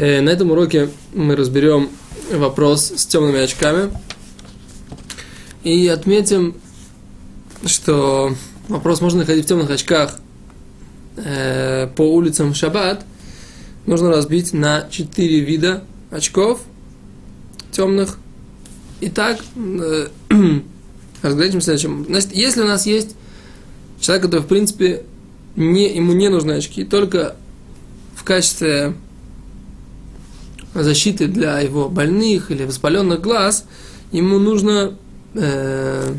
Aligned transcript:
Э, 0.00 0.22
на 0.22 0.30
этом 0.30 0.50
уроке 0.50 0.88
мы 1.12 1.36
разберем 1.36 1.90
вопрос 2.32 2.90
с 2.96 3.04
темными 3.04 3.38
очками. 3.38 3.90
И 5.62 5.88
отметим, 5.88 6.54
что 7.66 8.34
вопрос, 8.68 9.02
можно 9.02 9.26
ходить 9.26 9.44
в 9.44 9.48
темных 9.48 9.68
очках 9.68 10.18
э, 11.16 11.86
по 11.94 12.00
улицам 12.00 12.54
в 12.54 12.56
шаббат, 12.56 13.04
нужно 13.84 14.08
разбить 14.08 14.54
на 14.54 14.88
четыре 14.88 15.40
вида 15.40 15.84
очков 16.10 16.62
темных. 17.70 18.16
Итак, 19.02 19.40
э, 19.54 20.08
разглядим 21.22 21.60
следующим. 21.60 22.06
Значит, 22.08 22.34
если 22.34 22.62
у 22.62 22.66
нас 22.66 22.86
есть 22.86 23.16
человек, 24.00 24.24
который, 24.24 24.40
в 24.40 24.46
принципе, 24.46 25.02
не, 25.56 25.94
ему 25.94 26.14
не 26.14 26.30
нужны 26.30 26.52
очки, 26.52 26.84
только 26.84 27.36
в 28.14 28.24
качестве 28.24 28.94
защиты 30.74 31.26
для 31.26 31.60
его 31.60 31.88
больных 31.88 32.50
или 32.50 32.64
воспаленных 32.64 33.20
глаз, 33.20 33.64
ему 34.12 34.38
нужно, 34.38 34.94
э, 35.34 36.14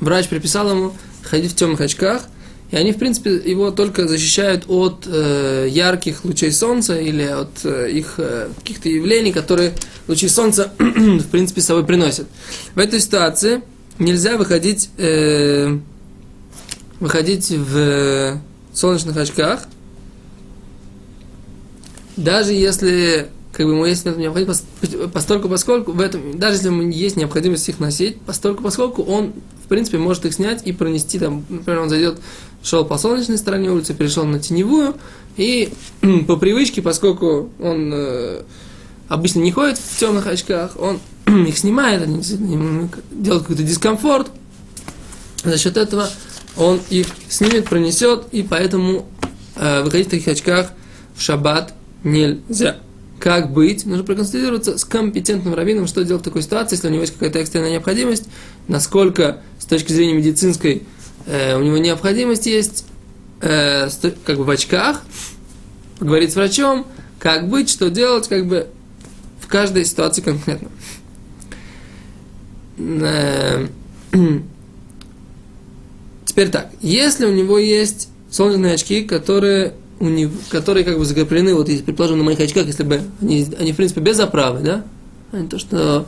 врач 0.00 0.28
приписал 0.28 0.70
ему 0.70 0.92
ходить 1.22 1.52
в 1.52 1.56
темных 1.56 1.80
очках, 1.80 2.22
и 2.70 2.76
они, 2.76 2.92
в 2.92 2.98
принципе, 2.98 3.34
его 3.36 3.70
только 3.70 4.06
защищают 4.06 4.64
от 4.68 5.04
э, 5.06 5.68
ярких 5.70 6.24
лучей 6.24 6.52
солнца 6.52 6.98
или 6.98 7.22
от 7.22 7.64
э, 7.64 7.90
их 7.90 8.14
э, 8.18 8.50
каких-то 8.58 8.90
явлений, 8.90 9.32
которые 9.32 9.72
лучи 10.06 10.28
солнца, 10.28 10.72
в 10.78 11.26
принципе, 11.28 11.62
с 11.62 11.64
собой 11.64 11.86
приносят. 11.86 12.26
В 12.74 12.78
этой 12.78 13.00
ситуации 13.00 13.62
нельзя 13.98 14.36
выходить, 14.36 14.90
э, 14.98 15.78
выходить 17.00 17.50
в 17.50 18.38
солнечных 18.74 19.16
очках, 19.16 19.66
даже 22.18 22.52
если 22.52 23.28
как 23.52 23.66
бы 23.66 23.72
ему 23.72 23.86
есть 23.86 24.04
необходимость, 24.04 24.64
постольку 25.12 25.48
поскольку 25.48 25.92
в 25.92 26.00
этом, 26.00 26.38
даже 26.38 26.56
если 26.56 26.68
ему 26.68 26.82
есть 26.82 27.16
необходимость 27.16 27.68
их 27.68 27.80
носить, 27.80 28.20
постольку 28.20 28.62
поскольку 28.62 29.02
он, 29.02 29.32
в 29.64 29.68
принципе, 29.68 29.98
может 29.98 30.26
их 30.26 30.34
снять 30.34 30.66
и 30.66 30.72
пронести 30.72 31.18
там, 31.18 31.44
например, 31.48 31.82
он 31.82 31.88
зайдет, 31.88 32.20
шел 32.62 32.84
по 32.84 32.98
солнечной 32.98 33.38
стороне 33.38 33.70
улицы, 33.70 33.94
перешел 33.94 34.24
на 34.24 34.38
теневую, 34.38 34.96
и 35.36 35.72
по 36.26 36.36
привычке, 36.36 36.82
поскольку 36.82 37.50
он 37.58 37.90
э, 37.92 38.42
обычно 39.08 39.40
не 39.40 39.50
ходит 39.50 39.78
в 39.78 39.98
темных 39.98 40.26
очках, 40.26 40.72
он 40.78 41.00
их 41.26 41.56
снимает, 41.56 42.02
они 42.02 42.22
делают 43.10 43.44
какой-то 43.44 43.62
дискомфорт, 43.62 44.30
за 45.42 45.56
счет 45.56 45.76
этого 45.76 46.10
он 46.56 46.80
их 46.90 47.06
снимет, 47.28 47.68
пронесет, 47.68 48.26
и 48.30 48.42
поэтому 48.42 49.06
э, 49.56 49.82
выходить 49.82 50.08
в 50.08 50.10
таких 50.10 50.28
очках 50.28 50.72
в 51.16 51.22
шаббат 51.22 51.72
нельзя 52.04 52.76
как 53.18 53.52
быть, 53.52 53.84
нужно 53.84 54.04
проконсультироваться 54.04 54.78
с 54.78 54.84
компетентным 54.84 55.54
раввином, 55.54 55.86
что 55.86 56.04
делать 56.04 56.22
в 56.22 56.24
такой 56.24 56.42
ситуации, 56.42 56.76
если 56.76 56.88
у 56.88 56.90
него 56.90 57.02
есть 57.02 57.14
какая-то 57.14 57.38
экстренная 57.38 57.70
необходимость, 57.70 58.24
насколько 58.68 59.42
с 59.58 59.64
точки 59.64 59.92
зрения 59.92 60.14
медицинской 60.14 60.84
э, 61.26 61.56
у 61.56 61.62
него 61.62 61.78
необходимость 61.78 62.46
есть, 62.46 62.84
э, 63.40 63.88
как 64.24 64.36
бы 64.36 64.44
в 64.44 64.50
очках, 64.50 65.02
поговорить 65.98 66.32
с 66.32 66.36
врачом, 66.36 66.86
как 67.18 67.48
быть, 67.48 67.68
что 67.68 67.90
делать, 67.90 68.28
как 68.28 68.46
бы 68.46 68.68
в 69.40 69.48
каждой 69.48 69.84
ситуации 69.84 70.22
конкретно. 70.22 70.68
Э, 72.78 73.66
теперь 76.24 76.50
так, 76.50 76.70
если 76.80 77.26
у 77.26 77.32
него 77.32 77.58
есть 77.58 78.08
солнечные 78.30 78.74
очки, 78.74 79.02
которые 79.02 79.74
у 80.00 80.08
него, 80.08 80.32
которые 80.50 80.84
как 80.84 80.98
бы 80.98 81.04
закреплены, 81.04 81.54
вот 81.54 81.68
если, 81.68 81.82
предположим, 81.82 82.18
на 82.18 82.24
моих 82.24 82.40
очках, 82.40 82.66
если 82.66 82.84
бы 82.84 83.02
они, 83.20 83.46
они 83.58 83.72
в 83.72 83.76
принципе, 83.76 84.00
без 84.00 84.18
оправы, 84.20 84.60
да, 84.60 84.84
а 85.32 85.44
то, 85.44 85.58
что... 85.58 86.06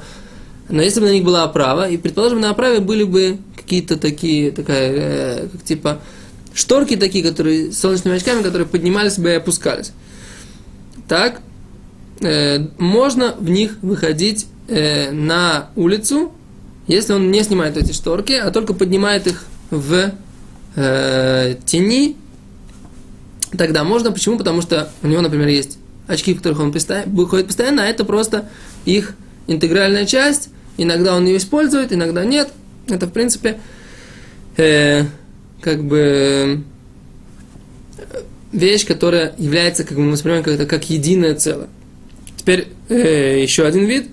Но 0.68 0.82
если 0.82 1.00
бы 1.00 1.06
на 1.06 1.12
них 1.12 1.24
была 1.24 1.42
оправа, 1.42 1.88
и, 1.88 1.96
предположим, 1.96 2.40
на 2.40 2.50
оправе 2.50 2.78
были 2.78 3.02
бы 3.02 3.38
какие-то 3.56 3.96
такие, 3.96 4.52
такая, 4.52 4.92
э, 4.92 5.48
как 5.48 5.64
типа, 5.64 6.00
шторки 6.54 6.96
такие, 6.96 7.24
которые, 7.24 7.72
с 7.72 7.78
солнечными 7.78 8.16
очками, 8.16 8.42
которые 8.42 8.68
поднимались 8.68 9.18
бы 9.18 9.30
и 9.30 9.34
опускались. 9.34 9.92
Так, 11.08 11.40
э, 12.20 12.66
можно 12.78 13.34
в 13.38 13.50
них 13.50 13.78
выходить 13.82 14.46
э, 14.68 15.10
на 15.10 15.70
улицу, 15.74 16.32
если 16.86 17.14
он 17.14 17.32
не 17.32 17.42
снимает 17.42 17.76
эти 17.76 17.92
шторки, 17.92 18.32
а 18.32 18.52
только 18.52 18.74
поднимает 18.74 19.26
их 19.26 19.44
в 19.70 20.12
э, 20.76 21.54
тени 21.64 22.16
тогда 23.56 23.84
можно. 23.84 24.12
Почему? 24.12 24.38
Потому 24.38 24.62
что 24.62 24.90
у 25.02 25.06
него, 25.06 25.20
например, 25.20 25.48
есть 25.48 25.78
очки, 26.06 26.34
в 26.34 26.38
которых 26.38 26.60
он 26.60 26.72
ходит 26.72 27.46
постоянно, 27.46 27.84
а 27.84 27.86
это 27.86 28.04
просто 28.04 28.48
их 28.84 29.14
интегральная 29.46 30.06
часть. 30.06 30.50
Иногда 30.76 31.16
он 31.16 31.26
ее 31.26 31.36
использует, 31.36 31.92
иногда 31.92 32.24
нет. 32.24 32.48
Это, 32.88 33.06
в 33.06 33.12
принципе, 33.12 33.60
э, 34.56 35.04
как 35.60 35.84
бы 35.84 36.62
вещь, 38.52 38.86
которая 38.86 39.34
является, 39.38 39.84
как 39.84 39.98
мы 39.98 40.10
воспринимаем, 40.12 40.44
как, 40.44 40.68
как 40.68 40.90
единое 40.90 41.34
целое. 41.34 41.68
Теперь 42.36 42.68
э, 42.88 43.42
еще 43.42 43.66
один 43.66 43.84
вид, 43.84 44.08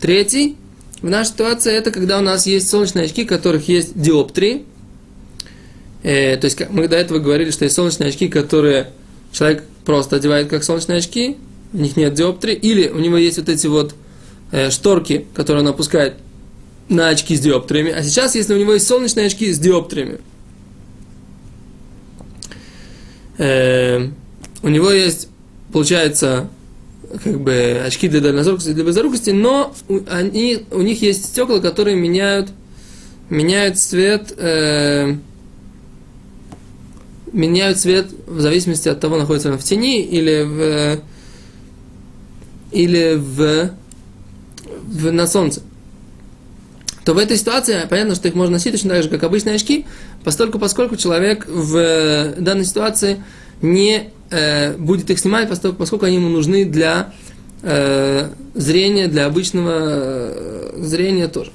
третий. 0.00 0.56
В 1.00 1.08
нашей 1.08 1.30
ситуации 1.30 1.72
это 1.72 1.90
когда 1.90 2.18
у 2.18 2.22
нас 2.22 2.46
есть 2.46 2.68
солнечные 2.68 3.04
очки, 3.04 3.24
в 3.24 3.28
которых 3.28 3.68
есть 3.68 3.98
диоптрии, 4.00 4.64
Э, 6.02 6.36
то 6.36 6.44
есть 6.44 6.58
мы 6.70 6.88
до 6.88 6.96
этого 6.96 7.18
говорили, 7.18 7.50
что 7.50 7.64
есть 7.64 7.76
солнечные 7.76 8.10
очки, 8.10 8.28
которые 8.28 8.90
человек 9.32 9.64
просто 9.84 10.16
одевает 10.16 10.48
как 10.48 10.64
солнечные 10.64 10.98
очки, 10.98 11.36
у 11.72 11.78
них 11.78 11.96
нет 11.96 12.14
диоптрии, 12.14 12.54
или 12.54 12.88
у 12.88 12.98
него 12.98 13.16
есть 13.16 13.38
вот 13.38 13.48
эти 13.48 13.66
вот 13.66 13.94
э, 14.52 14.70
шторки, 14.70 15.26
которые 15.34 15.62
он 15.62 15.68
опускает 15.68 16.14
на 16.88 17.08
очки 17.08 17.36
с 17.36 17.40
диоптриями. 17.40 17.90
А 17.90 18.02
сейчас, 18.02 18.34
если 18.34 18.54
у 18.54 18.58
него 18.58 18.74
есть 18.74 18.86
солнечные 18.86 19.26
очки 19.26 19.52
с 19.52 19.58
диоптриями, 19.58 20.18
э, 23.36 24.08
у 24.62 24.68
него 24.68 24.90
есть, 24.90 25.28
получается, 25.72 26.48
как 27.22 27.40
бы 27.40 27.80
очки 27.84 28.08
для 28.08 28.20
дальнозоркости, 28.20 28.72
для 28.72 28.84
близорукости, 28.84 29.30
но 29.30 29.74
у, 29.88 30.00
они, 30.10 30.64
у 30.70 30.80
них 30.80 31.02
есть 31.02 31.26
стекла, 31.26 31.60
которые 31.60 31.96
меняют, 31.96 32.50
меняют 33.30 33.78
цвет 33.78 34.32
э, 34.36 35.16
меняют 37.38 37.78
цвет 37.78 38.08
в 38.26 38.40
зависимости 38.40 38.88
от 38.88 39.00
того, 39.00 39.16
находится 39.16 39.50
он 39.50 39.58
в 39.58 39.64
тени 39.64 40.02
или 40.02 40.42
в 40.42 41.00
или 42.70 43.14
в, 43.14 43.70
в 44.86 45.12
на 45.12 45.26
солнце. 45.26 45.62
То 47.04 47.14
в 47.14 47.18
этой 47.18 47.38
ситуации 47.38 47.86
понятно, 47.88 48.14
что 48.14 48.28
их 48.28 48.34
можно 48.34 48.54
носить 48.54 48.72
точно 48.72 48.90
так 48.90 49.04
же, 49.04 49.08
как 49.08 49.22
обычные 49.22 49.54
очки, 49.54 49.86
поскольку, 50.24 50.58
поскольку 50.58 50.96
человек 50.96 51.46
в 51.48 52.34
данной 52.38 52.66
ситуации 52.66 53.22
не 53.62 54.10
э, 54.30 54.76
будет 54.76 55.08
их 55.08 55.18
снимать, 55.18 55.48
поскольку, 55.48 55.76
поскольку 55.78 56.04
они 56.04 56.16
ему 56.16 56.28
нужны 56.28 56.66
для 56.66 57.14
э, 57.62 58.28
зрения, 58.54 59.06
для 59.08 59.24
обычного 59.24 59.78
э, 59.80 60.74
зрения 60.80 61.28
тоже. 61.28 61.52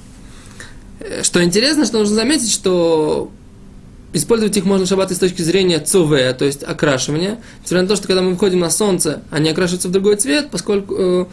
Что 1.22 1.44
интересно, 1.44 1.84
что 1.84 1.98
нужно 1.98 2.16
заметить, 2.16 2.50
что 2.50 3.30
Использовать 4.14 4.56
их 4.56 4.64
можно 4.64 4.86
в 4.86 4.88
шаббат 4.88 5.10
с 5.10 5.18
точки 5.18 5.42
зрения 5.42 5.80
цуве, 5.80 6.32
то 6.34 6.44
есть 6.44 6.62
окрашивания. 6.62 7.40
Несмотря 7.62 7.82
на 7.82 7.88
то, 7.88 7.96
что 7.96 8.06
когда 8.06 8.22
мы 8.22 8.30
выходим 8.30 8.60
на 8.60 8.70
солнце, 8.70 9.22
они 9.32 9.50
окрашиваются 9.50 9.88
в 9.88 9.90
другой 9.90 10.14
цвет, 10.14 10.50
поскольку 10.52 10.94
э, 10.96 11.24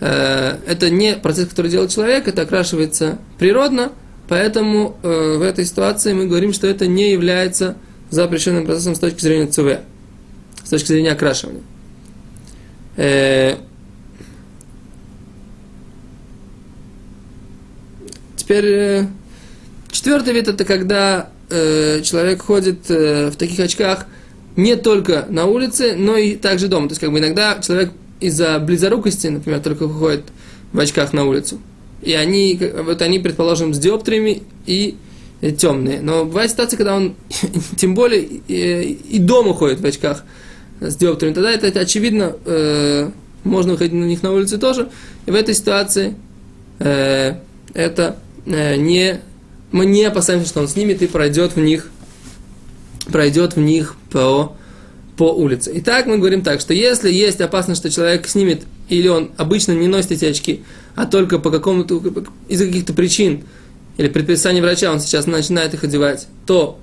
э, 0.00 0.56
это 0.66 0.90
не 0.90 1.14
процесс, 1.14 1.48
который 1.48 1.70
делает 1.70 1.92
человек, 1.92 2.26
это 2.26 2.42
окрашивается 2.42 3.18
природно, 3.38 3.92
поэтому 4.28 4.98
э, 5.04 5.36
в 5.38 5.42
этой 5.42 5.64
ситуации 5.64 6.12
мы 6.12 6.26
говорим, 6.26 6.52
что 6.52 6.66
это 6.66 6.88
не 6.88 7.12
является 7.12 7.76
запрещенным 8.10 8.66
процессом 8.66 8.96
с 8.96 8.98
точки 8.98 9.20
зрения 9.20 9.46
цуве, 9.46 9.82
с 10.64 10.68
точки 10.68 10.88
зрения 10.88 11.12
окрашивания. 11.12 11.62
Э, 12.96 13.54
теперь 18.34 18.66
э, 18.66 19.06
четвертый 19.92 20.32
вид 20.32 20.48
это 20.48 20.64
когда 20.64 21.30
э, 21.50 22.00
человек 22.02 22.42
ходит 22.42 22.90
э, 22.90 23.30
в 23.30 23.36
таких 23.36 23.60
очках 23.60 24.06
не 24.56 24.76
только 24.76 25.26
на 25.28 25.46
улице, 25.46 25.94
но 25.96 26.16
и 26.16 26.36
также 26.36 26.68
дома. 26.68 26.88
То 26.88 26.92
есть, 26.92 27.00
как 27.00 27.12
бы 27.12 27.18
иногда 27.18 27.58
человек 27.60 27.92
из-за 28.20 28.58
близорукости, 28.58 29.28
например, 29.28 29.60
только 29.60 29.86
выходит 29.86 30.24
в 30.72 30.78
очках 30.78 31.12
на 31.12 31.24
улицу. 31.24 31.60
И 32.02 32.12
они, 32.12 32.58
вот 32.84 33.02
они, 33.02 33.18
предположим, 33.18 33.74
с 33.74 33.78
диоптриями 33.78 34.42
и 34.66 34.96
темные. 35.58 36.00
Но 36.00 36.24
бывает 36.24 36.50
ситуация, 36.50 36.76
когда 36.76 36.96
он, 36.96 37.14
тем 37.76 37.94
более, 37.94 38.22
и, 38.22 39.18
дома 39.18 39.54
ходит 39.54 39.80
в 39.80 39.86
очках 39.86 40.24
с 40.80 40.96
диоптриями. 40.96 41.34
Тогда 41.34 41.50
это, 41.50 41.66
это 41.66 41.80
очевидно, 41.80 42.36
э, 42.44 43.10
можно 43.44 43.72
выходить 43.72 43.94
на 43.94 44.04
них 44.04 44.22
на 44.22 44.32
улице 44.32 44.58
тоже. 44.58 44.88
И 45.26 45.30
в 45.30 45.34
этой 45.34 45.54
ситуации 45.54 46.14
э, 46.78 47.34
это 47.74 48.16
э, 48.46 48.76
не 48.76 49.20
мы 49.72 49.86
не 49.86 50.04
опасаемся, 50.04 50.48
что 50.48 50.60
он 50.60 50.68
снимет 50.68 51.02
и 51.02 51.06
пройдет 51.06 51.56
в 51.56 51.60
них, 51.60 51.90
пройдет 53.06 53.56
в 53.56 53.60
них 53.60 53.96
по, 54.10 54.56
по 55.16 55.32
улице. 55.32 55.72
Итак, 55.76 56.06
мы 56.06 56.18
говорим 56.18 56.42
так, 56.42 56.60
что 56.60 56.74
если 56.74 57.10
есть 57.10 57.40
опасность, 57.40 57.80
что 57.80 57.90
человек 57.90 58.26
снимет, 58.26 58.62
или 58.88 59.08
он 59.08 59.30
обычно 59.36 59.72
не 59.72 59.86
носит 59.86 60.12
эти 60.12 60.24
очки, 60.24 60.62
а 60.96 61.06
только 61.06 61.38
по 61.38 61.50
какому-то, 61.50 62.02
из-за 62.48 62.66
каких-то 62.66 62.92
причин, 62.92 63.44
или 63.96 64.08
предписания 64.08 64.62
врача, 64.62 64.90
он 64.90 65.00
сейчас 65.00 65.26
начинает 65.26 65.74
их 65.74 65.84
одевать, 65.84 66.26
то 66.46 66.78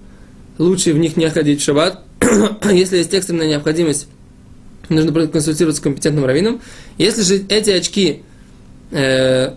лучше 0.57 0.93
в 0.93 0.97
них 0.97 1.17
не 1.17 1.29
ходить 1.29 1.61
в 1.61 1.63
шаббат. 1.63 2.03
если 2.71 2.97
есть 2.97 3.13
экстренная 3.13 3.47
необходимость, 3.47 4.07
нужно 4.89 5.27
консультироваться 5.27 5.81
с 5.81 5.83
компетентным 5.83 6.25
раввином. 6.25 6.61
Если 6.97 7.23
же 7.23 7.45
эти 7.49 7.71
очки, 7.71 8.21
э, 8.91 9.53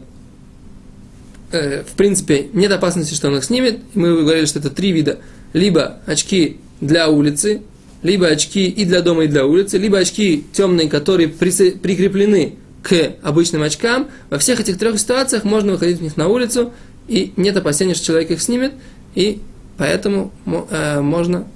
э, 1.53 1.83
в 1.83 1.97
принципе, 1.97 2.49
нет 2.53 2.73
опасности, 2.73 3.15
что 3.15 3.29
он 3.29 3.37
их 3.37 3.45
снимет, 3.45 3.81
мы 3.95 4.23
говорили, 4.23 4.47
что 4.47 4.59
это 4.59 4.71
три 4.71 4.93
вида. 4.93 5.19
Либо 5.53 6.01
очки 6.07 6.59
для 6.81 7.09
улицы, 7.09 7.63
либо 8.03 8.29
очки 8.29 8.67
и 8.67 8.85
для 8.85 9.03
дома, 9.03 9.25
и 9.25 9.29
для 9.29 9.47
улицы, 9.47 9.79
либо 9.79 9.99
очки 9.99 10.45
темные, 10.53 10.89
которые 10.89 11.29
прикреплены 11.29 12.55
к 12.83 13.17
обычным 13.23 13.63
очкам. 13.63 14.09
Во 14.31 14.39
всех 14.39 14.61
этих 14.61 14.79
трех 14.79 14.99
ситуациях 14.99 15.45
можно 15.45 15.73
выходить 15.73 15.99
в 15.99 16.03
них 16.03 16.17
на 16.17 16.29
улицу, 16.29 16.73
и 17.09 17.33
нет 17.37 17.57
опасения, 17.57 17.95
что 17.95 18.07
человек 18.07 18.31
их 18.31 18.41
снимет, 18.41 18.73
и 19.15 19.41
поэтому 19.77 20.33
э, 20.71 21.01
можно 21.01 21.47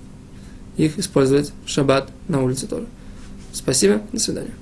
их 0.76 0.98
использовать 0.98 1.52
в 1.64 1.70
шаббат 1.70 2.08
на 2.28 2.42
улице 2.42 2.66
тоже. 2.66 2.86
Спасибо, 3.52 4.02
до 4.12 4.20
свидания. 4.20 4.54